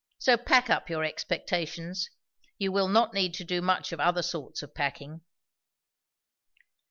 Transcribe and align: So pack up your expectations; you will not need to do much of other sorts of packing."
So 0.17 0.35
pack 0.35 0.67
up 0.71 0.89
your 0.89 1.03
expectations; 1.03 2.09
you 2.57 2.71
will 2.71 2.87
not 2.87 3.13
need 3.13 3.35
to 3.35 3.43
do 3.45 3.61
much 3.61 3.91
of 3.91 3.99
other 3.99 4.23
sorts 4.23 4.63
of 4.63 4.73
packing." 4.73 5.21